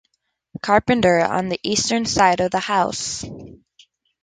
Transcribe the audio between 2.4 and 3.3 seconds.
the house.